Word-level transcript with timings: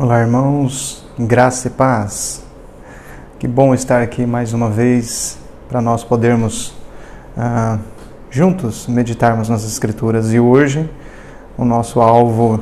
Olá, 0.00 0.20
irmãos, 0.20 1.04
graça 1.18 1.66
e 1.66 1.70
paz. 1.72 2.44
Que 3.36 3.48
bom 3.48 3.74
estar 3.74 4.00
aqui 4.00 4.24
mais 4.24 4.52
uma 4.52 4.70
vez 4.70 5.36
para 5.68 5.80
nós 5.80 6.04
podermos 6.04 6.68
uh, 7.36 7.80
juntos 8.30 8.86
meditarmos 8.86 9.48
nas 9.48 9.64
Escrituras. 9.64 10.32
E 10.32 10.38
hoje, 10.38 10.88
o 11.56 11.64
nosso 11.64 12.00
alvo 12.00 12.60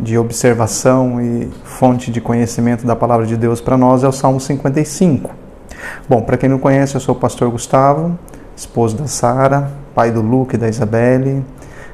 de 0.00 0.16
observação 0.16 1.20
e 1.20 1.50
fonte 1.64 2.10
de 2.10 2.18
conhecimento 2.18 2.86
da 2.86 2.96
palavra 2.96 3.26
de 3.26 3.36
Deus 3.36 3.60
para 3.60 3.76
nós 3.76 4.02
é 4.02 4.08
o 4.08 4.12
Salmo 4.12 4.40
55. 4.40 5.30
Bom, 6.08 6.22
para 6.22 6.38
quem 6.38 6.48
não 6.48 6.58
conhece, 6.58 6.94
eu 6.94 7.00
sou 7.00 7.14
o 7.14 7.18
pastor 7.18 7.50
Gustavo, 7.50 8.18
esposo 8.56 8.96
da 8.96 9.06
Sara, 9.06 9.70
pai 9.94 10.10
do 10.10 10.22
Luke 10.22 10.54
e 10.54 10.58
da 10.58 10.66
Isabelle, 10.66 11.44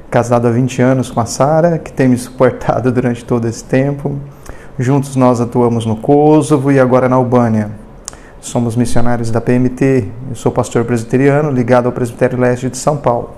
casado 0.08 0.46
há 0.46 0.50
20 0.52 0.80
anos 0.80 1.10
com 1.10 1.18
a 1.18 1.26
Sara, 1.26 1.76
que 1.76 1.92
tem 1.92 2.06
me 2.06 2.16
suportado 2.16 2.92
durante 2.94 3.24
todo 3.24 3.48
esse 3.48 3.64
tempo. 3.64 4.16
Juntos 4.78 5.16
nós 5.16 5.40
atuamos 5.40 5.84
no 5.84 5.96
Kosovo 5.96 6.70
e 6.70 6.78
agora 6.78 7.08
na 7.08 7.16
Albânia. 7.16 7.70
Somos 8.40 8.76
missionários 8.76 9.30
da 9.30 9.40
PMT. 9.40 10.08
Eu 10.30 10.34
sou 10.34 10.50
pastor 10.50 10.84
presbiteriano 10.84 11.50
ligado 11.50 11.86
ao 11.86 11.92
Presbitério 11.92 12.38
Leste 12.38 12.70
de 12.70 12.78
São 12.78 12.96
Paulo. 12.96 13.30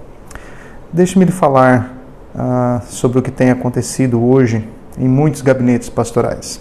Deixe-me 0.92 1.24
lhe 1.24 1.32
falar 1.32 1.96
ah, 2.36 2.82
sobre 2.86 3.18
o 3.18 3.22
que 3.22 3.30
tem 3.30 3.50
acontecido 3.50 4.22
hoje 4.22 4.68
em 4.96 5.08
muitos 5.08 5.40
gabinetes 5.40 5.88
pastorais. 5.88 6.60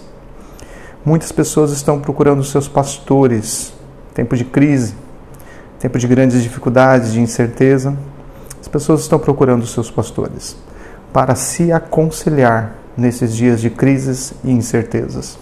Muitas 1.04 1.30
pessoas 1.30 1.70
estão 1.70 2.00
procurando 2.00 2.42
seus 2.42 2.66
pastores. 2.66 3.72
Tempo 4.14 4.36
de 4.36 4.44
crise, 4.44 4.94
tempo 5.78 5.98
de 5.98 6.08
grandes 6.08 6.42
dificuldades, 6.42 7.12
de 7.12 7.20
incerteza. 7.20 7.96
As 8.60 8.68
pessoas 8.68 9.02
estão 9.02 9.18
procurando 9.18 9.66
seus 9.66 9.90
pastores 9.90 10.56
para 11.12 11.34
se 11.34 11.70
aconselhar 11.70 12.81
nesses 12.96 13.34
dias 13.34 13.60
de 13.60 13.70
crises 13.70 14.34
e 14.44 14.50
incertezas. 14.50 15.38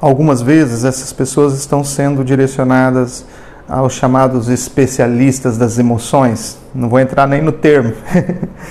Algumas 0.00 0.40
vezes 0.40 0.84
essas 0.84 1.12
pessoas 1.12 1.54
estão 1.54 1.84
sendo 1.84 2.24
direcionadas 2.24 3.24
aos 3.68 3.92
chamados 3.92 4.48
especialistas 4.48 5.56
das 5.56 5.78
emoções, 5.78 6.58
não 6.74 6.88
vou 6.88 6.98
entrar 6.98 7.26
nem 7.26 7.42
no 7.42 7.52
termo, 7.52 7.92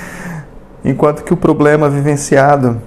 enquanto 0.84 1.24
que 1.24 1.34
o 1.34 1.38
problema 1.38 1.90
vivenciado 1.90 2.82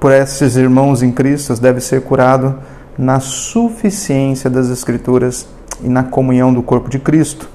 por 0.00 0.12
esses 0.12 0.56
irmãos 0.56 1.02
em 1.02 1.12
Cristo 1.12 1.54
deve 1.60 1.80
ser 1.80 2.02
curado 2.02 2.56
na 2.96 3.20
suficiência 3.20 4.48
das 4.48 4.68
Escrituras 4.70 5.46
e 5.82 5.88
na 5.88 6.02
comunhão 6.02 6.52
do 6.52 6.62
corpo 6.62 6.88
de 6.88 6.98
Cristo. 6.98 7.48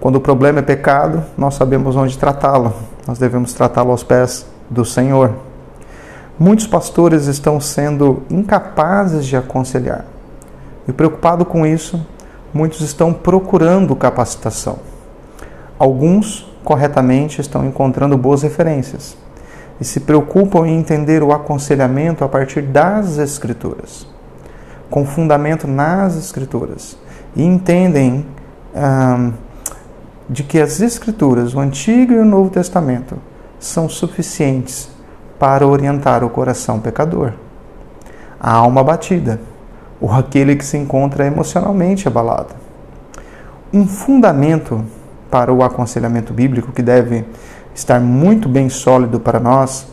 Quando 0.00 0.16
o 0.16 0.20
problema 0.20 0.58
é 0.58 0.62
pecado, 0.62 1.22
nós 1.36 1.54
sabemos 1.54 1.94
onde 1.94 2.18
tratá-lo, 2.18 2.72
nós 3.06 3.18
devemos 3.18 3.52
tratá-lo 3.52 3.90
aos 3.90 4.02
pés 4.02 4.46
do 4.70 4.84
Senhor. 4.84 5.34
Muitos 6.38 6.66
pastores 6.66 7.26
estão 7.26 7.60
sendo 7.60 8.22
incapazes 8.30 9.26
de 9.26 9.36
aconselhar. 9.36 10.06
E 10.88 10.92
preocupado 10.92 11.44
com 11.44 11.66
isso, 11.66 12.00
muitos 12.54 12.80
estão 12.80 13.12
procurando 13.12 13.94
capacitação. 13.94 14.78
Alguns, 15.78 16.50
corretamente, 16.64 17.40
estão 17.40 17.66
encontrando 17.66 18.16
boas 18.16 18.42
referências 18.42 19.16
e 19.80 19.84
se 19.84 20.00
preocupam 20.00 20.66
em 20.66 20.78
entender 20.78 21.22
o 21.22 21.32
aconselhamento 21.32 22.22
a 22.22 22.28
partir 22.28 22.62
das 22.62 23.18
Escrituras, 23.18 24.06
com 24.90 25.06
fundamento 25.06 25.66
nas 25.66 26.16
Escrituras, 26.16 26.96
e 27.34 27.42
entendem 27.42 28.26
ah, 28.74 29.30
de 30.28 30.42
que 30.42 30.60
as 30.60 30.80
Escrituras, 30.80 31.54
o 31.54 31.60
Antigo 31.60 32.12
e 32.12 32.18
o 32.18 32.24
Novo 32.24 32.50
Testamento, 32.50 33.16
são 33.60 33.88
suficientes 33.88 34.90
para 35.38 35.66
orientar 35.66 36.24
o 36.24 36.30
coração 36.30 36.80
pecador. 36.80 37.34
A 38.40 38.52
alma 38.54 38.82
batida, 38.82 39.40
ou 40.00 40.10
aquele 40.10 40.56
que 40.56 40.64
se 40.64 40.78
encontra 40.78 41.26
emocionalmente 41.26 42.08
abalado. 42.08 42.54
Um 43.72 43.86
fundamento 43.86 44.82
para 45.30 45.52
o 45.52 45.62
aconselhamento 45.62 46.32
bíblico 46.32 46.72
que 46.72 46.82
deve 46.82 47.24
estar 47.74 48.00
muito 48.00 48.48
bem 48.48 48.68
sólido 48.68 49.20
para 49.20 49.38
nós 49.38 49.86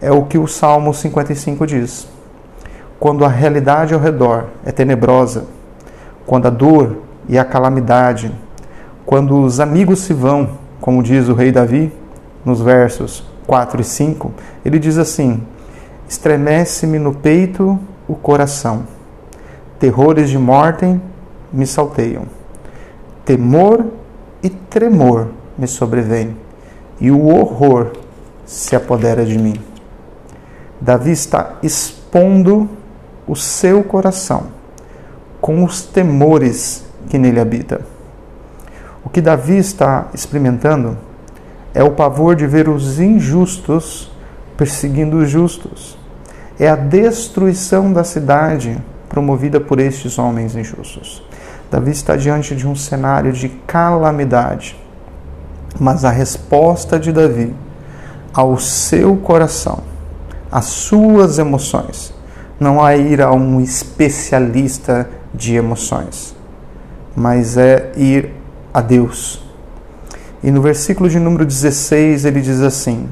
é 0.00 0.10
o 0.10 0.24
que 0.24 0.38
o 0.38 0.46
Salmo 0.46 0.94
55 0.94 1.66
diz. 1.66 2.08
Quando 2.98 3.24
a 3.24 3.28
realidade 3.28 3.92
ao 3.92 4.00
redor 4.00 4.46
é 4.64 4.70
tenebrosa, 4.70 5.44
quando 6.24 6.46
a 6.46 6.50
dor 6.50 6.98
e 7.28 7.36
a 7.36 7.44
calamidade, 7.44 8.32
quando 9.04 9.40
os 9.40 9.58
amigos 9.58 10.00
se 10.00 10.14
vão, 10.14 10.50
como 10.80 11.02
diz 11.02 11.28
o 11.28 11.34
rei 11.34 11.50
Davi, 11.50 11.92
nos 12.44 12.60
versos 12.60 13.24
4 13.46 13.80
e 13.80 13.84
5, 13.84 14.32
ele 14.64 14.78
diz 14.78 14.98
assim: 14.98 15.42
Estremece-me 16.08 16.98
no 16.98 17.14
peito 17.14 17.78
o 18.08 18.14
coração, 18.14 18.84
terrores 19.78 20.28
de 20.28 20.38
morte 20.38 21.00
me 21.52 21.66
salteiam, 21.66 22.24
temor 23.24 23.86
e 24.42 24.50
tremor 24.50 25.28
me 25.56 25.66
sobrevêm, 25.66 26.36
e 27.00 27.10
o 27.10 27.26
horror 27.26 27.92
se 28.44 28.74
apodera 28.74 29.24
de 29.24 29.38
mim. 29.38 29.54
Davi 30.80 31.12
está 31.12 31.58
expondo 31.62 32.68
o 33.26 33.36
seu 33.36 33.84
coração 33.84 34.48
com 35.40 35.64
os 35.64 35.82
temores 35.82 36.84
que 37.08 37.18
nele 37.18 37.40
habita. 37.40 37.80
O 39.04 39.08
que 39.08 39.20
Davi 39.20 39.58
está 39.58 40.08
experimentando 40.14 40.96
é 41.74 41.82
o 41.82 41.90
pavor 41.90 42.36
de 42.36 42.46
ver 42.46 42.68
os 42.68 43.00
injustos 43.00 44.10
perseguindo 44.56 45.18
os 45.18 45.30
justos. 45.30 45.96
É 46.58 46.68
a 46.68 46.76
destruição 46.76 47.92
da 47.92 48.04
cidade 48.04 48.76
promovida 49.08 49.58
por 49.60 49.80
estes 49.80 50.18
homens 50.18 50.54
injustos. 50.54 51.22
Davi 51.70 51.90
está 51.90 52.16
diante 52.16 52.54
de 52.54 52.68
um 52.68 52.74
cenário 52.74 53.32
de 53.32 53.48
calamidade, 53.48 54.76
mas 55.80 56.04
a 56.04 56.10
resposta 56.10 56.98
de 56.98 57.10
Davi 57.10 57.54
ao 58.32 58.58
seu 58.58 59.16
coração, 59.16 59.80
às 60.50 60.66
suas 60.66 61.38
emoções, 61.38 62.14
não 62.60 62.86
é 62.86 62.98
ir 62.98 63.20
a 63.20 63.32
um 63.32 63.60
especialista 63.60 65.08
de 65.34 65.54
emoções, 65.54 66.36
mas 67.16 67.56
é 67.56 67.92
ir 67.96 68.30
a 68.72 68.80
Deus 68.80 69.41
e 70.42 70.50
no 70.50 70.60
versículo 70.60 71.08
de 71.08 71.18
número 71.18 71.46
16 71.46 72.24
ele 72.24 72.40
diz 72.40 72.60
assim: 72.60 73.08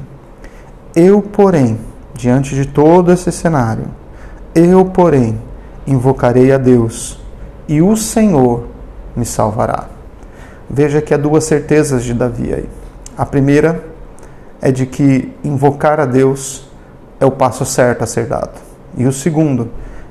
Eu, 0.95 1.21
porém, 1.21 1.79
diante 2.13 2.53
de 2.55 2.65
todo 2.65 3.11
esse 3.11 3.31
cenário, 3.31 3.85
eu, 4.53 4.83
porém, 4.85 5.39
invocarei 5.87 6.51
a 6.51 6.57
Deus 6.57 7.19
e 7.67 7.81
o 7.81 7.95
Senhor 7.95 8.67
me 9.15 9.25
salvará. 9.25 9.87
Veja 10.69 11.01
que 11.01 11.13
há 11.13 11.17
duas 11.17 11.45
certezas 11.45 12.03
de 12.03 12.13
Davi 12.13 12.53
aí. 12.53 12.69
A 13.17 13.25
primeira 13.25 13.83
é 14.61 14.71
de 14.71 14.85
que 14.85 15.33
invocar 15.43 15.99
a 15.99 16.05
Deus 16.05 16.69
é 17.19 17.25
o 17.25 17.31
passo 17.31 17.65
certo 17.65 18.03
a 18.03 18.07
ser 18.07 18.25
dado. 18.25 18.59
E 18.97 19.05
o 19.05 19.11
segundo 19.11 19.69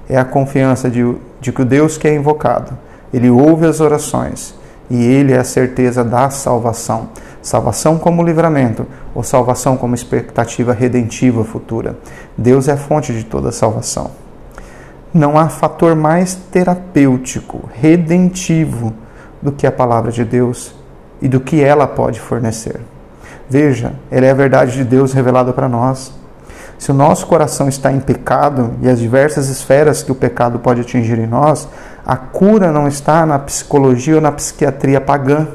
é 0.09 0.19
a 0.19 0.25
confiança 0.25 0.91
de, 0.91 1.17
de 1.41 1.53
que 1.53 1.63
o 1.63 1.65
Deus 1.65 1.97
que 1.97 2.09
é 2.09 2.15
invocado, 2.15 2.77
ele 3.13 3.29
ouve 3.29 3.67
as 3.67 3.81
orações 3.81 4.55
e 4.91 5.03
ele 5.03 5.33
é 5.33 5.39
a 5.39 5.45
certeza 5.45 6.05
da 6.05 6.29
salvação. 6.29 7.11
Salvação 7.41 7.97
como 7.97 8.23
livramento 8.23 8.87
ou 9.15 9.23
salvação 9.23 9.77
como 9.77 9.95
expectativa 9.95 10.73
redentiva 10.73 11.45
futura. 11.45 11.97
Deus 12.37 12.69
é 12.69 12.73
a 12.73 12.77
fonte 12.77 13.13
de 13.13 13.25
toda 13.25 13.53
salvação. 13.53 14.11
Não 15.15 15.39
há 15.39 15.49
fator 15.49 15.95
mais 15.95 16.35
terapêutico, 16.35 17.69
redentivo 17.73 18.93
do 19.41 19.53
que 19.53 19.67
a 19.67 19.73
palavra 19.73 20.13
de 20.13 20.25
Deus 20.25 20.75
e 21.23 21.29
do 21.29 21.41
que 21.41 21.63
ela 21.63 21.87
pode 21.87 22.21
fornecer. 22.21 22.81
Veja, 23.49 23.95
ela 24.11 24.27
é 24.27 24.31
a 24.31 24.35
verdade 24.35 24.73
de 24.73 24.85
Deus 24.85 25.13
revelada 25.13 25.53
para 25.53 25.69
nós. 25.69 26.13
Se 26.79 26.91
o 26.91 26.95
nosso 26.95 27.27
coração 27.27 27.69
está 27.69 27.93
em 27.93 28.01
pecado 28.01 28.73
e 28.81 28.89
as 28.89 28.99
diversas 28.99 29.49
esferas 29.49 30.03
que 30.03 30.13
o 30.13 30.15
pecado 30.15 30.59
pode 30.61 30.81
atingir 30.81 31.19
em 31.19 31.27
nós, 31.27 31.69
a 32.11 32.17
cura 32.17 32.73
não 32.73 32.89
está 32.89 33.25
na 33.25 33.39
psicologia 33.39 34.17
ou 34.17 34.21
na 34.21 34.33
psiquiatria 34.33 35.01
pagã. 35.01 35.47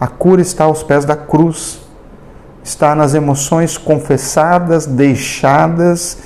A 0.00 0.08
cura 0.08 0.42
está 0.42 0.64
aos 0.64 0.82
pés 0.82 1.04
da 1.04 1.14
cruz. 1.14 1.80
Está 2.64 2.96
nas 2.96 3.14
emoções 3.14 3.78
confessadas, 3.78 4.86
deixadas 4.86 6.18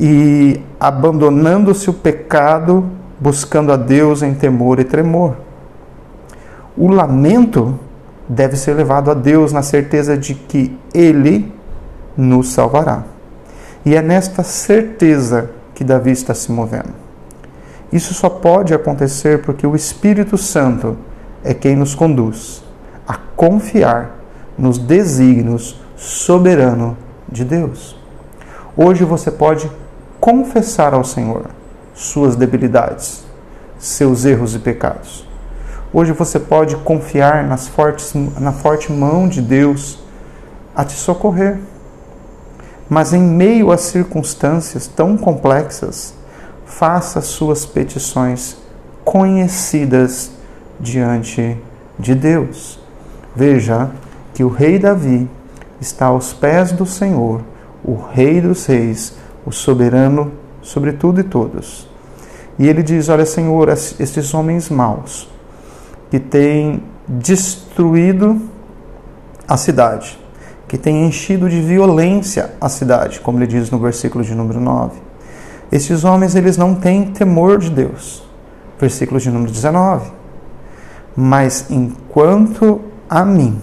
e 0.00 0.60
abandonando-se 0.80 1.88
o 1.88 1.92
pecado, 1.92 2.90
buscando 3.20 3.70
a 3.70 3.76
Deus 3.76 4.20
em 4.20 4.34
temor 4.34 4.80
e 4.80 4.84
tremor. 4.84 5.36
O 6.76 6.88
lamento 6.88 7.78
deve 8.28 8.56
ser 8.56 8.74
levado 8.74 9.12
a 9.12 9.14
Deus 9.14 9.52
na 9.52 9.62
certeza 9.62 10.16
de 10.16 10.34
que 10.34 10.76
Ele 10.92 11.54
nos 12.16 12.48
salvará. 12.48 13.04
E 13.84 13.94
é 13.94 14.02
nesta 14.02 14.42
certeza 14.42 15.50
que 15.72 15.84
Davi 15.84 16.10
está 16.10 16.34
se 16.34 16.50
movendo. 16.50 17.05
Isso 17.92 18.14
só 18.14 18.28
pode 18.28 18.74
acontecer 18.74 19.42
porque 19.42 19.66
o 19.66 19.76
Espírito 19.76 20.36
Santo 20.36 20.96
é 21.44 21.54
quem 21.54 21.76
nos 21.76 21.94
conduz 21.94 22.62
a 23.06 23.16
confiar 23.36 24.16
nos 24.58 24.78
desígnios 24.78 25.80
soberano 25.96 26.96
de 27.30 27.44
Deus. 27.44 27.96
Hoje 28.76 29.04
você 29.04 29.30
pode 29.30 29.70
confessar 30.20 30.92
ao 30.92 31.04
Senhor 31.04 31.46
suas 31.94 32.36
debilidades, 32.36 33.24
seus 33.78 34.24
erros 34.24 34.54
e 34.54 34.58
pecados. 34.58 35.26
Hoje 35.92 36.12
você 36.12 36.38
pode 36.38 36.76
confiar 36.76 37.44
nas 37.44 37.68
fortes, 37.68 38.12
na 38.14 38.52
forte 38.52 38.92
mão 38.92 39.28
de 39.28 39.40
Deus 39.40 39.98
a 40.74 40.84
te 40.84 40.94
socorrer. 40.94 41.58
Mas 42.88 43.12
em 43.12 43.22
meio 43.22 43.72
a 43.72 43.78
circunstâncias 43.78 44.86
tão 44.86 45.16
complexas, 45.16 46.14
faça 46.66 47.22
suas 47.22 47.64
petições 47.64 48.56
conhecidas 49.04 50.32
diante 50.78 51.56
de 51.98 52.14
Deus. 52.14 52.78
Veja 53.34 53.90
que 54.34 54.44
o 54.44 54.48
rei 54.48 54.78
Davi 54.78 55.30
está 55.80 56.06
aos 56.06 56.32
pés 56.32 56.72
do 56.72 56.84
Senhor, 56.84 57.40
o 57.82 57.94
rei 57.94 58.40
dos 58.40 58.66
reis, 58.66 59.14
o 59.46 59.52
soberano 59.52 60.32
sobre 60.60 60.92
tudo 60.92 61.20
e 61.20 61.24
todos. 61.24 61.88
E 62.58 62.66
ele 62.66 62.82
diz: 62.82 63.08
Olha, 63.08 63.24
Senhor, 63.24 63.68
estes 63.68 64.34
homens 64.34 64.68
maus 64.68 65.28
que 66.10 66.18
têm 66.18 66.82
destruído 67.06 68.40
a 69.46 69.56
cidade, 69.56 70.18
que 70.66 70.76
têm 70.76 71.06
enchido 71.06 71.48
de 71.48 71.60
violência 71.60 72.54
a 72.60 72.68
cidade, 72.68 73.20
como 73.20 73.38
ele 73.38 73.46
diz 73.46 73.70
no 73.70 73.78
versículo 73.78 74.24
de 74.24 74.34
número 74.34 74.60
9. 74.60 75.05
Estes 75.70 76.04
homens 76.04 76.34
eles 76.34 76.56
não 76.56 76.74
têm 76.74 77.10
temor 77.10 77.58
de 77.58 77.70
Deus. 77.70 78.22
Versículo 78.78 79.20
de 79.20 79.30
número 79.30 79.50
19. 79.50 80.10
Mas 81.16 81.70
enquanto 81.70 82.80
a 83.08 83.24
mim, 83.24 83.60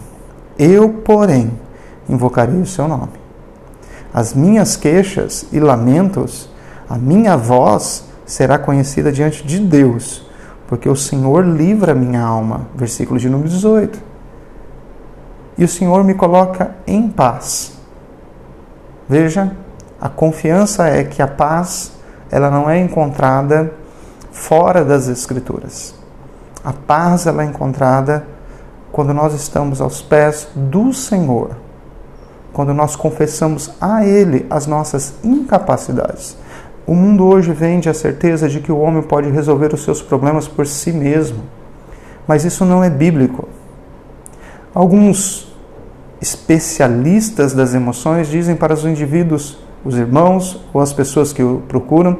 eu, 0.57 0.89
porém, 0.89 1.51
invocarei 2.09 2.59
o 2.59 2.65
seu 2.65 2.87
nome. 2.87 3.23
As 4.13 4.33
minhas 4.33 4.75
queixas 4.75 5.45
e 5.51 5.59
lamentos, 5.59 6.49
a 6.89 6.97
minha 6.97 7.35
voz 7.35 8.05
será 8.25 8.57
conhecida 8.57 9.11
diante 9.11 9.45
de 9.45 9.59
Deus, 9.59 10.27
porque 10.67 10.87
o 10.87 10.95
Senhor 10.95 11.45
livra 11.45 11.93
minha 11.93 12.21
alma. 12.21 12.67
Versículo 12.75 13.19
de 13.19 13.29
número 13.29 13.49
18. 13.49 13.99
E 15.57 15.63
o 15.63 15.67
Senhor 15.67 16.03
me 16.03 16.13
coloca 16.13 16.75
em 16.85 17.09
paz. 17.09 17.73
Veja, 19.07 19.55
a 20.03 20.09
confiança 20.09 20.85
é 20.85 21.05
que 21.05 21.21
a 21.21 21.27
paz 21.29 21.93
ela 22.29 22.51
não 22.51 22.69
é 22.69 22.77
encontrada 22.77 23.71
fora 24.33 24.83
das 24.83 25.07
escrituras. 25.07 25.95
A 26.61 26.73
paz 26.73 27.25
ela 27.25 27.41
é 27.41 27.45
encontrada 27.45 28.27
quando 28.91 29.13
nós 29.13 29.33
estamos 29.33 29.79
aos 29.79 30.01
pés 30.01 30.49
do 30.53 30.91
Senhor. 30.91 31.51
Quando 32.51 32.73
nós 32.73 32.97
confessamos 32.97 33.71
a 33.79 34.05
ele 34.05 34.45
as 34.49 34.67
nossas 34.67 35.13
incapacidades. 35.23 36.35
O 36.85 36.93
mundo 36.93 37.25
hoje 37.25 37.53
vende 37.53 37.87
a 37.87 37.93
certeza 37.93 38.49
de 38.49 38.59
que 38.59 38.73
o 38.73 38.79
homem 38.79 39.03
pode 39.03 39.29
resolver 39.29 39.73
os 39.73 39.85
seus 39.85 40.01
problemas 40.01 40.49
por 40.49 40.67
si 40.67 40.91
mesmo. 40.91 41.45
Mas 42.27 42.43
isso 42.43 42.65
não 42.65 42.83
é 42.83 42.89
bíblico. 42.89 43.47
Alguns 44.75 45.55
especialistas 46.19 47.53
das 47.53 47.73
emoções 47.73 48.27
dizem 48.27 48.57
para 48.57 48.73
os 48.73 48.83
indivíduos, 48.83 49.62
os 49.83 49.97
irmãos 49.97 50.59
ou 50.73 50.81
as 50.81 50.93
pessoas 50.93 51.33
que 51.33 51.43
o 51.43 51.61
procuram, 51.67 52.19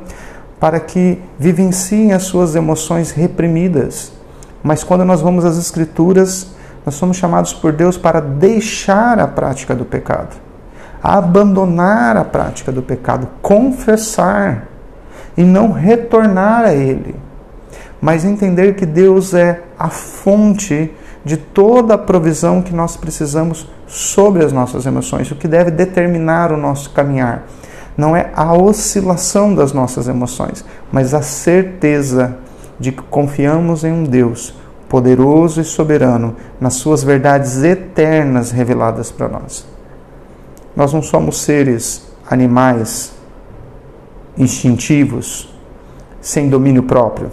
para 0.59 0.79
que 0.79 1.21
vivenciem 1.37 2.13
as 2.13 2.23
suas 2.23 2.55
emoções 2.55 3.11
reprimidas. 3.11 4.11
Mas 4.63 4.83
quando 4.83 5.03
nós 5.03 5.21
vamos 5.21 5.45
às 5.45 5.57
Escrituras, 5.57 6.47
nós 6.85 6.95
somos 6.95 7.17
chamados 7.17 7.53
por 7.53 7.71
Deus 7.71 7.97
para 7.97 8.19
deixar 8.19 9.19
a 9.19 9.27
prática 9.27 9.75
do 9.75 9.85
pecado 9.85 10.43
abandonar 11.03 12.15
a 12.15 12.23
prática 12.23 12.71
do 12.71 12.81
pecado, 12.81 13.27
confessar 13.41 14.69
e 15.35 15.43
não 15.43 15.73
retornar 15.73 16.63
a 16.63 16.73
ele, 16.73 17.13
mas 18.01 18.23
entender 18.23 18.75
que 18.75 18.85
Deus 18.85 19.33
é 19.33 19.61
a 19.77 19.89
fonte 19.89 20.93
de 21.23 21.37
toda 21.37 21.93
a 21.93 21.97
provisão 21.97 22.61
que 22.61 22.73
nós 22.73 22.97
precisamos 22.97 23.67
sobre 23.87 24.43
as 24.43 24.51
nossas 24.51 24.85
emoções, 24.85 25.31
o 25.31 25.35
que 25.35 25.47
deve 25.47 25.71
determinar 25.71 26.51
o 26.51 26.57
nosso 26.57 26.89
caminhar. 26.89 27.43
Não 27.95 28.15
é 28.15 28.31
a 28.35 28.53
oscilação 28.53 29.53
das 29.53 29.71
nossas 29.71 30.07
emoções, 30.07 30.65
mas 30.91 31.13
a 31.13 31.21
certeza 31.21 32.37
de 32.79 32.91
que 32.91 33.03
confiamos 33.03 33.83
em 33.83 33.91
um 33.91 34.03
Deus 34.03 34.53
poderoso 34.89 35.61
e 35.61 35.63
soberano 35.63 36.35
nas 36.59 36.75
suas 36.75 37.03
verdades 37.03 37.63
eternas 37.63 38.51
reveladas 38.51 39.11
para 39.11 39.27
nós. 39.27 39.65
Nós 40.75 40.91
não 40.91 41.01
somos 41.01 41.41
seres 41.41 42.11
animais 42.29 43.13
instintivos, 44.37 45.53
sem 46.19 46.49
domínio 46.49 46.83
próprio, 46.83 47.29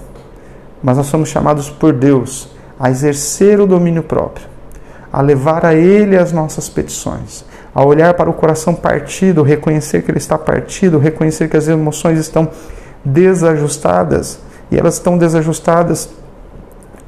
mas 0.83 0.97
nós 0.97 1.07
somos 1.07 1.29
chamados 1.29 1.71
por 1.71 1.93
Deus 1.93 2.49
a 2.81 2.91
exercer 2.91 3.61
o 3.61 3.67
domínio 3.67 4.03
próprio, 4.03 4.47
a 5.13 5.21
levar 5.21 5.67
a 5.67 5.75
Ele 5.75 6.17
as 6.17 6.33
nossas 6.33 6.67
petições, 6.71 7.45
a 7.75 7.85
olhar 7.85 8.15
para 8.15 8.31
o 8.31 8.33
coração 8.33 8.75
partido, 8.75 9.43
reconhecer 9.43 10.03
que 10.03 10.11
ele 10.11 10.19
está 10.19 10.39
partido, 10.39 10.99
reconhecer 10.99 11.49
que 11.49 11.57
as 11.59 11.69
emoções 11.69 12.19
estão 12.19 12.49
desajustadas 13.05 14.41
e 14.71 14.79
elas 14.79 14.95
estão 14.95 15.19
desajustadas 15.19 16.09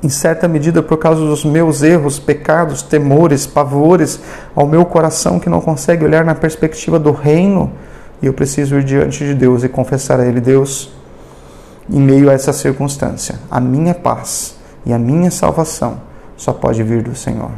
em 0.02 0.08
certa 0.08 0.46
medida 0.46 0.82
por 0.82 0.98
causa 0.98 1.20
dos 1.20 1.44
meus 1.44 1.82
erros, 1.82 2.18
pecados, 2.18 2.82
temores, 2.82 3.46
pavores 3.46 4.20
ao 4.54 4.66
meu 4.66 4.84
coração 4.84 5.40
que 5.40 5.48
não 5.48 5.60
consegue 5.60 6.04
olhar 6.04 6.24
na 6.24 6.34
perspectiva 6.34 6.98
do 6.98 7.12
reino, 7.12 7.72
e 8.20 8.26
eu 8.26 8.32
preciso 8.32 8.76
ir 8.76 8.84
diante 8.84 9.24
de 9.24 9.34
Deus 9.34 9.64
e 9.64 9.68
confessar 9.68 10.20
a 10.20 10.26
Ele, 10.26 10.40
Deus, 10.40 10.92
em 11.88 12.00
meio 12.00 12.28
a 12.28 12.32
essa 12.32 12.52
circunstância, 12.52 13.36
a 13.50 13.60
minha 13.60 13.94
paz 13.94 14.61
e 14.84 14.92
a 14.92 14.98
minha 14.98 15.30
salvação 15.30 16.00
só 16.36 16.52
pode 16.52 16.82
vir 16.82 17.02
do 17.02 17.14
Senhor. 17.14 17.50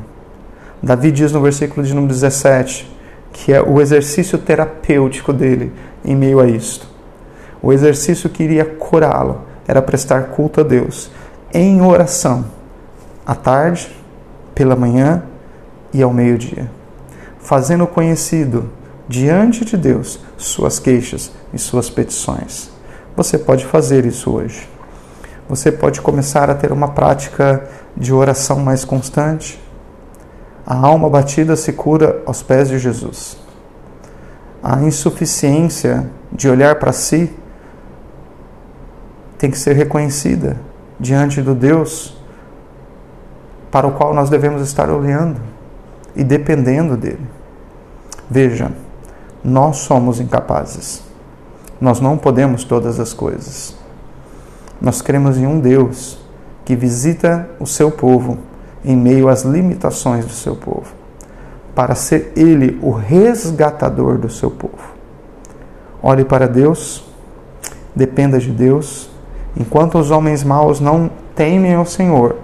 Davi 0.83 1.11
diz 1.11 1.33
no 1.33 1.41
versículo 1.41 1.87
de 1.87 1.95
número 1.95 2.13
17 2.13 2.95
que 3.33 3.53
é 3.53 3.61
o 3.61 3.81
exercício 3.81 4.39
terapêutico 4.39 5.33
dele 5.33 5.73
em 6.05 6.15
meio 6.15 6.39
a 6.39 6.47
isto. 6.47 6.87
O 7.61 7.73
exercício 7.73 8.31
que 8.31 8.45
iria 8.45 8.65
curá-lo 8.65 9.41
era 9.67 9.83
prestar 9.83 10.29
culto 10.29 10.61
a 10.61 10.63
Deus 10.63 11.11
em 11.53 11.83
oração, 11.83 12.45
à 13.27 13.35
tarde, 13.35 13.89
pela 14.55 14.77
manhã 14.77 15.23
e 15.93 16.03
ao 16.03 16.13
meio-dia, 16.13 16.71
fazendo 17.39 17.87
conhecido 17.87 18.71
diante 19.09 19.65
de 19.65 19.77
Deus 19.77 20.21
suas 20.37 20.79
queixas 20.79 21.33
e 21.53 21.59
suas 21.59 21.91
petições. 21.91 22.71
Você 23.17 23.39
pode 23.39 23.65
fazer 23.65 24.05
isso 24.05 24.31
hoje. 24.31 24.69
Você 25.49 25.71
pode 25.71 26.01
começar 26.01 26.49
a 26.49 26.55
ter 26.55 26.73
uma 26.73 26.89
prática 26.89 27.69
de 27.97 28.13
oração 28.13 28.61
mais 28.61 28.85
constante. 28.85 29.63
A 30.67 30.75
alma 30.75 31.11
batida 31.11 31.55
se 31.55 31.73
cura 31.73 32.23
aos 32.25 32.43
pés 32.43 32.69
de 32.69 32.79
Jesus. 32.79 33.37
A 34.63 34.81
insuficiência 34.83 36.11
de 36.33 36.49
olhar 36.49 36.77
para 36.77 36.93
si 36.93 37.31
tem 39.37 39.51
que 39.51 39.59
ser 39.59 39.77
reconhecida 39.77 40.57
diante 40.99 41.43
do 41.43 41.55
Deus 41.55 42.17
para 43.71 43.87
o 43.87 43.93
qual 43.93 44.15
nós 44.15 44.31
devemos 44.31 44.63
estar 44.63 44.89
olhando 44.89 45.41
e 46.17 46.25
dependendo 46.25 46.97
dele. 46.97 47.27
Veja, 48.31 48.73
nós 49.45 49.79
somos 49.79 50.21
incapazes. 50.21 51.03
Nós 51.79 52.01
não 52.01 52.17
podemos 52.17 52.65
todas 52.65 52.99
as 52.99 53.13
coisas. 53.13 53.84
Nós 54.85 55.01
cremos 55.01 55.39
em 55.39 55.47
um 55.47 55.59
Deus 55.59 56.19
que 56.65 56.77
visita 56.77 57.49
o 57.59 57.67
seu 57.67 57.91
povo 57.91 58.37
em 58.85 58.95
meio 58.95 59.29
às 59.29 59.43
limitações 59.43 60.27
do 60.27 60.33
seu 60.33 60.55
povo, 60.55 60.93
para 61.75 61.95
ser 61.95 62.33
ele 62.37 62.79
o 62.83 62.91
resgatador 62.91 64.19
do 64.19 64.29
seu 64.29 64.51
povo. 64.51 64.95
Olhe 66.03 66.25
para 66.25 66.47
Deus, 66.47 67.03
dependa 67.97 68.39
de 68.39 68.51
Deus 68.51 69.15
Enquanto 69.57 69.99
os 69.99 70.11
homens 70.11 70.43
maus 70.43 70.81
não 70.81 71.09
temem 71.35 71.75
ao 71.75 71.87
Senhor, 71.87 72.37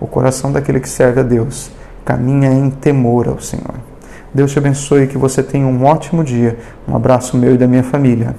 o 0.00 0.06
coração 0.06 0.52
daquele 0.52 0.78
que 0.78 0.88
serve 0.88 1.20
a 1.20 1.24
Deus 1.24 1.70
caminha 2.04 2.52
em 2.52 2.70
temor 2.70 3.28
ao 3.28 3.40
Senhor. 3.40 3.74
Deus 4.32 4.52
te 4.52 4.58
abençoe 4.58 5.02
e 5.02 5.06
que 5.08 5.18
você 5.18 5.42
tenha 5.42 5.66
um 5.66 5.84
ótimo 5.84 6.22
dia. 6.22 6.56
Um 6.88 6.94
abraço 6.94 7.36
meu 7.36 7.54
e 7.54 7.58
da 7.58 7.66
minha 7.66 7.82
família. 7.82 8.34